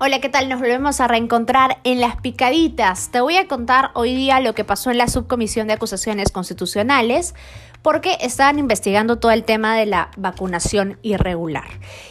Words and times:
Hola, 0.00 0.20
¿qué 0.20 0.28
tal? 0.28 0.48
Nos 0.48 0.58
volvemos 0.58 1.00
a 1.00 1.06
reencontrar 1.06 1.78
en 1.84 2.00
las 2.00 2.16
picaditas. 2.16 3.10
Te 3.12 3.20
voy 3.20 3.36
a 3.36 3.46
contar 3.46 3.92
hoy 3.94 4.12
día 4.16 4.40
lo 4.40 4.52
que 4.52 4.64
pasó 4.64 4.90
en 4.90 4.98
la 4.98 5.06
subcomisión 5.06 5.68
de 5.68 5.74
acusaciones 5.74 6.32
constitucionales 6.32 7.32
porque 7.80 8.18
estaban 8.20 8.58
investigando 8.58 9.20
todo 9.20 9.30
el 9.30 9.44
tema 9.44 9.76
de 9.76 9.86
la 9.86 10.10
vacunación 10.16 10.98
irregular. 11.02 11.68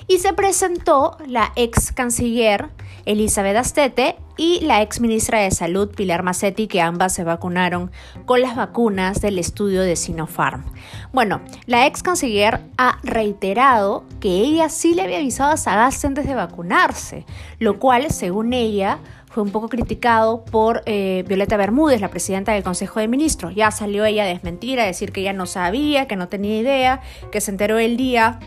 Y 0.07 0.19
se 0.19 0.31
presentó 0.31 1.17
la 1.27 1.51
ex 1.57 1.91
canciller 1.91 2.69
Elizabeth 3.05 3.57
Astete 3.57 4.15
y 4.37 4.61
la 4.61 4.81
ex 4.81 4.99
ministra 4.99 5.39
de 5.39 5.51
Salud 5.51 5.89
Pilar 5.93 6.23
Macetti, 6.23 6.67
que 6.67 6.81
ambas 6.81 7.13
se 7.13 7.23
vacunaron 7.23 7.91
con 8.25 8.41
las 8.41 8.55
vacunas 8.55 9.21
del 9.21 9.39
estudio 9.39 9.81
de 9.81 9.95
Sinopharm. 9.95 10.63
Bueno, 11.11 11.41
la 11.65 11.85
ex 11.85 12.01
canciller 12.01 12.61
ha 12.77 12.99
reiterado 13.03 14.05
que 14.19 14.29
ella 14.29 14.69
sí 14.69 14.95
le 14.95 15.03
había 15.03 15.17
avisado 15.17 15.51
a 15.51 15.57
Sagasti 15.57 16.07
antes 16.07 16.27
de 16.27 16.35
vacunarse, 16.35 17.25
lo 17.59 17.79
cual, 17.79 18.09
según 18.11 18.53
ella, 18.53 18.99
fue 19.33 19.41
un 19.41 19.49
poco 19.49 19.67
criticado 19.67 20.45
por 20.45 20.83
eh, 20.85 21.23
Violeta 21.27 21.57
Bermúdez, 21.57 21.99
la 22.01 22.09
presidenta 22.09 22.51
del 22.51 22.63
Consejo 22.63 22.99
de 22.99 23.07
Ministros. 23.07 23.55
Ya 23.55 23.71
salió 23.71 24.05
ella 24.05 24.23
a 24.23 24.27
desmentir, 24.27 24.79
a 24.79 24.85
decir 24.85 25.11
que 25.11 25.21
ella 25.21 25.33
no 25.33 25.47
sabía, 25.47 26.07
que 26.07 26.15
no 26.15 26.27
tenía 26.27 26.59
idea, 26.59 27.01
que 27.31 27.41
se 27.41 27.49
enteró 27.49 27.79
el 27.79 27.97
día 27.97 28.39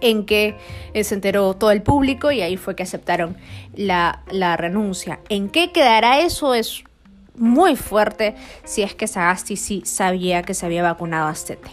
en 0.00 0.24
que 0.24 0.56
eh, 0.94 1.04
se 1.04 1.14
enteró 1.14 1.54
todo 1.54 1.70
el 1.70 1.82
público 1.82 2.30
y 2.32 2.42
ahí 2.42 2.56
fue 2.56 2.76
que 2.76 2.82
aceptaron 2.82 3.36
la, 3.74 4.22
la 4.30 4.56
renuncia. 4.56 5.20
¿En 5.28 5.48
qué 5.48 5.72
quedará 5.72 6.20
eso? 6.20 6.54
Es 6.54 6.84
muy 7.36 7.76
fuerte 7.76 8.34
si 8.64 8.82
es 8.82 8.94
que 8.94 9.06
Sagasti 9.06 9.56
sí 9.56 9.82
sabía 9.84 10.42
que 10.42 10.54
se 10.54 10.66
había 10.66 10.82
vacunado 10.82 11.28
a 11.28 11.34
Stete. 11.34 11.70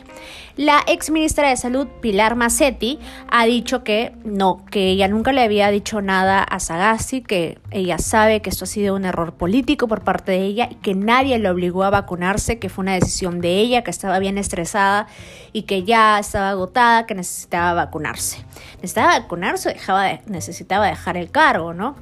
La 0.55 0.83
ex 0.87 1.09
ministra 1.09 1.49
de 1.49 1.55
Salud, 1.55 1.87
Pilar 2.01 2.35
Macetti, 2.35 2.99
ha 3.29 3.45
dicho 3.45 3.83
que 3.83 4.13
no, 4.25 4.65
que 4.69 4.89
ella 4.89 5.07
nunca 5.07 5.31
le 5.31 5.41
había 5.41 5.71
dicho 5.71 6.01
nada 6.01 6.43
a 6.43 6.59
Sagasti, 6.59 7.21
que 7.21 7.59
ella 7.71 7.97
sabe 7.97 8.41
que 8.41 8.49
esto 8.49 8.65
ha 8.65 8.67
sido 8.67 8.95
un 8.95 9.05
error 9.05 9.35
político 9.35 9.87
por 9.87 10.03
parte 10.03 10.33
de 10.33 10.41
ella 10.41 10.67
y 10.69 10.75
que 10.75 10.95
nadie 10.95 11.39
le 11.39 11.49
obligó 11.49 11.83
a 11.83 11.89
vacunarse, 11.89 12.59
que 12.59 12.67
fue 12.67 12.81
una 12.81 12.95
decisión 12.95 13.39
de 13.39 13.55
ella, 13.55 13.83
que 13.83 13.91
estaba 13.91 14.19
bien 14.19 14.37
estresada 14.37 15.07
y 15.53 15.61
que 15.61 15.83
ya 15.83 16.19
estaba 16.19 16.49
agotada, 16.49 17.05
que 17.05 17.15
necesitaba 17.15 17.73
vacunarse. 17.73 18.43
Necesitaba 18.81 19.19
vacunarse 19.19 19.69
o 19.69 19.73
dejaba 19.73 20.19
necesitaba 20.25 20.87
dejar 20.87 21.15
el 21.15 21.31
cargo, 21.31 21.73
¿no? 21.73 21.95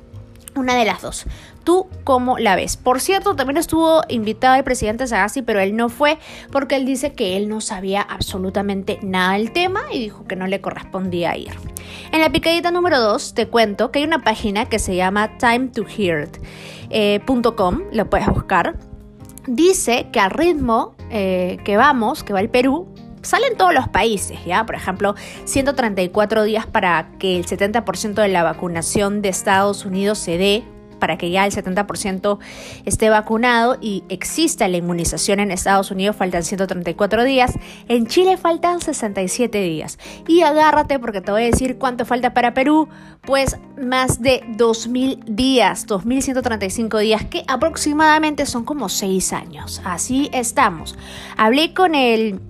Una 0.57 0.75
de 0.75 0.85
las 0.85 1.01
dos. 1.01 1.25
¿Tú 1.63 1.87
cómo 2.03 2.39
la 2.39 2.55
ves? 2.55 2.77
Por 2.77 2.99
cierto, 2.99 3.35
también 3.35 3.57
estuvo 3.57 4.01
invitado 4.09 4.55
el 4.55 4.63
presidente 4.63 5.05
Sagasti, 5.05 5.43
pero 5.43 5.59
él 5.59 5.75
no 5.75 5.89
fue 5.89 6.17
porque 6.51 6.75
él 6.75 6.85
dice 6.85 7.13
que 7.13 7.37
él 7.37 7.47
no 7.47 7.61
sabía 7.61 8.01
absolutamente 8.01 8.97
nada 9.03 9.33
del 9.33 9.51
tema 9.51 9.81
y 9.91 9.99
dijo 9.99 10.25
que 10.25 10.35
no 10.35 10.47
le 10.47 10.59
correspondía 10.61 11.37
ir. 11.37 11.51
En 12.11 12.21
la 12.21 12.31
picadita 12.31 12.71
número 12.71 12.99
2 12.99 13.33
te 13.35 13.47
cuento 13.47 13.91
que 13.91 13.99
hay 13.99 14.05
una 14.05 14.23
página 14.23 14.65
que 14.65 14.79
se 14.79 14.95
llama 14.95 15.37
timetohear.com, 15.37 16.89
eh, 16.89 17.87
lo 17.91 18.09
puedes 18.09 18.27
buscar. 18.27 18.75
Dice 19.45 20.07
que 20.11 20.19
al 20.19 20.31
ritmo 20.31 20.95
eh, 21.11 21.59
que 21.63 21.77
vamos, 21.77 22.23
que 22.23 22.33
va 22.33 22.39
el 22.39 22.49
Perú, 22.49 22.87
salen 23.27 23.57
todos 23.57 23.73
los 23.73 23.87
países, 23.87 24.39
¿ya? 24.45 24.65
Por 24.65 24.75
ejemplo, 24.75 25.15
134 25.45 26.43
días 26.43 26.65
para 26.65 27.09
que 27.19 27.37
el 27.37 27.45
70% 27.45 28.13
de 28.13 28.27
la 28.29 28.43
vacunación 28.43 29.21
de 29.21 29.29
Estados 29.29 29.85
Unidos 29.85 30.17
se 30.17 30.37
dé 30.37 30.63
para 30.99 31.17
que 31.17 31.29
ya 31.29 31.45
el 31.45 31.51
70% 31.51 32.39
esté 32.85 33.09
vacunado 33.09 33.77
y 33.79 34.03
exista 34.09 34.67
la 34.67 34.77
inmunización 34.77 35.39
en 35.39 35.51
Estados 35.51 35.91
Unidos 35.91 36.15
faltan 36.15 36.43
134 36.43 37.23
días, 37.23 37.53
en 37.87 38.07
Chile 38.07 38.37
faltan 38.37 38.81
67 38.81 39.61
días. 39.61 39.99
Y 40.27 40.41
agárrate 40.41 40.99
porque 40.99 41.21
te 41.21 41.31
voy 41.31 41.43
a 41.43 41.45
decir 41.45 41.77
cuánto 41.77 42.05
falta 42.05 42.33
para 42.33 42.53
Perú, 42.53 42.89
pues 43.21 43.57
más 43.81 44.21
de 44.21 44.41
2.000 44.57 45.23
días, 45.25 45.87
2.135 45.87 46.99
días, 46.99 47.25
que 47.25 47.43
aproximadamente 47.47 48.45
son 48.45 48.65
como 48.65 48.89
6 48.89 49.33
años. 49.33 49.81
Así 49.85 50.29
estamos. 50.33 50.97
Hablé 51.37 51.73
con 51.73 51.95
el 51.95 52.41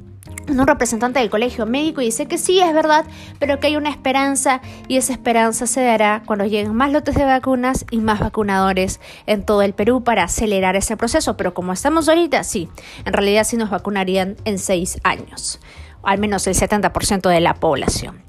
un 0.49 0.67
representante 0.67 1.19
del 1.19 1.29
colegio 1.29 1.65
médico 1.65 2.01
dice 2.01 2.27
que 2.27 2.37
sí, 2.37 2.59
es 2.59 2.73
verdad, 2.73 3.05
pero 3.39 3.59
que 3.59 3.67
hay 3.67 3.75
una 3.75 3.89
esperanza 3.89 4.61
y 4.87 4.97
esa 4.97 5.13
esperanza 5.13 5.67
se 5.67 5.83
dará 5.83 6.23
cuando 6.25 6.45
lleguen 6.45 6.75
más 6.75 6.91
lotes 6.91 7.15
de 7.15 7.25
vacunas 7.25 7.85
y 7.91 7.97
más 7.97 8.19
vacunadores 8.19 8.99
en 9.25 9.43
todo 9.43 9.61
el 9.61 9.73
Perú 9.73 10.03
para 10.03 10.23
acelerar 10.23 10.75
ese 10.75 10.97
proceso. 10.97 11.37
Pero 11.37 11.53
como 11.53 11.73
estamos 11.73 12.07
ahorita, 12.09 12.43
sí, 12.43 12.69
en 13.05 13.13
realidad 13.13 13.43
sí 13.43 13.57
nos 13.57 13.69
vacunarían 13.69 14.37
en 14.45 14.59
seis 14.59 14.99
años, 15.03 15.59
al 16.03 16.19
menos 16.19 16.47
el 16.47 16.55
70% 16.55 17.29
de 17.29 17.41
la 17.41 17.55
población. 17.55 18.23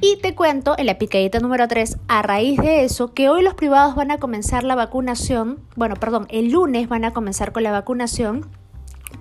Y 0.00 0.16
te 0.16 0.34
cuento 0.34 0.74
en 0.76 0.86
la 0.86 0.98
picadita 0.98 1.38
número 1.38 1.68
3, 1.68 1.96
a 2.08 2.22
raíz 2.22 2.58
de 2.58 2.84
eso, 2.84 3.14
que 3.14 3.28
hoy 3.28 3.42
los 3.42 3.54
privados 3.54 3.94
van 3.94 4.10
a 4.10 4.18
comenzar 4.18 4.64
la 4.64 4.74
vacunación, 4.74 5.60
bueno, 5.76 5.94
perdón, 5.94 6.26
el 6.28 6.50
lunes 6.50 6.88
van 6.88 7.04
a 7.04 7.12
comenzar 7.12 7.52
con 7.52 7.62
la 7.62 7.70
vacunación 7.70 8.50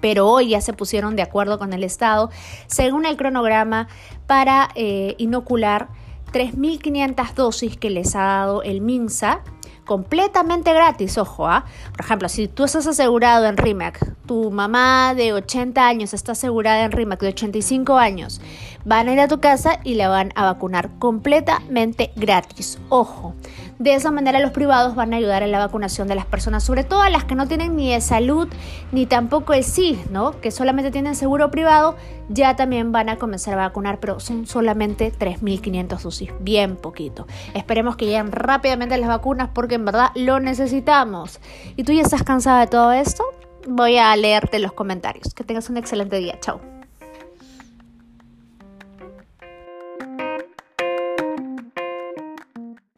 pero 0.02 0.28
hoy 0.28 0.50
ya 0.50 0.62
se 0.62 0.74
pusieron 0.74 1.16
de 1.16 1.22
acuerdo 1.22 1.60
con 1.60 1.74
el 1.74 1.84
Estado, 1.84 2.30
según 2.68 3.06
el 3.06 3.18
cronograma, 3.18 3.88
para 4.28 4.70
eh, 4.76 5.16
inocular 5.18 5.90
3.500 6.34 7.34
dosis 7.34 7.78
que 7.78 7.90
les 7.90 8.16
ha 8.16 8.24
dado 8.24 8.64
el 8.64 8.82
MINSA 8.82 9.42
completamente 9.86 10.74
gratis, 10.74 11.18
ojo, 11.18 11.48
¿ah? 11.48 11.66
Por 11.92 12.06
ejemplo, 12.06 12.30
si 12.30 12.48
tú 12.48 12.64
estás 12.64 12.88
asegurado 12.88 13.46
en 13.46 13.58
RIMAC, 13.58 14.16
tu 14.26 14.50
mamá 14.52 15.14
de 15.16 15.34
80 15.34 15.86
años 15.86 16.14
está 16.14 16.32
asegurada 16.32 16.86
en 16.86 16.92
RIMAC 16.92 17.20
de 17.20 17.28
85 17.30 17.98
años, 17.98 18.40
van 18.86 19.10
a 19.10 19.14
ir 19.14 19.20
a 19.20 19.28
tu 19.28 19.42
casa 19.42 19.80
y 19.84 19.96
la 19.96 20.08
van 20.08 20.32
a 20.36 20.46
vacunar 20.46 20.98
completamente 21.00 22.12
gratis, 22.16 22.80
ojo. 22.90 23.36
De 23.82 23.96
esa 23.96 24.12
manera 24.12 24.40
los 24.40 24.52
privados 24.52 24.94
van 24.94 25.12
a 25.12 25.18
ayudar 25.18 25.42
en 25.42 25.52
la 25.52 25.58
vacunación 25.58 26.08
de 26.08 26.14
las 26.14 26.28
personas, 26.28 26.64
sobre 26.64 26.84
todo 26.84 27.02
a 27.02 27.10
las 27.10 27.24
que 27.24 27.34
no 27.34 27.48
tienen 27.48 27.76
ni 27.76 27.92
de 27.92 28.00
salud 28.00 28.48
ni 28.92 29.08
tampoco 29.08 29.54
el 29.54 29.64
sí, 29.64 30.00
¿no? 30.12 30.40
Que 30.40 30.52
solamente 30.52 30.92
tienen 30.92 31.16
seguro 31.16 31.50
privado, 31.50 31.96
ya 32.30 32.56
también 32.56 32.92
van 32.92 33.10
a 33.10 33.16
comenzar 33.16 33.56
a 33.56 33.68
vacunar, 33.68 34.00
pero 34.00 34.20
son 34.20 34.46
solamente 34.46 35.12
3.500 35.12 36.00
dosis, 36.00 36.30
bien 36.42 36.76
poquito. 36.76 37.26
Esperemos 37.56 37.96
que 37.96 38.06
lleguen 38.06 38.32
rápidamente 38.32 38.96
las 39.00 39.10
vacunas 39.10 39.50
porque 39.52 39.74
en 39.74 39.86
verdad 39.86 40.10
lo 40.14 40.40
necesitamos. 40.40 41.40
¿Y 41.76 41.84
tú 41.84 41.92
ya 41.92 42.04
estás 42.04 42.22
cansada 42.22 42.60
de 42.60 42.68
todo 42.68 42.92
esto? 42.92 43.24
Voy 43.68 43.98
a 43.98 44.16
leerte 44.16 44.60
los 44.60 44.74
comentarios. 44.74 45.34
Que 45.34 45.44
tengas 45.44 45.72
un 45.72 45.78
excelente 45.78 46.18
día. 46.18 46.40
Chao. 46.40 46.71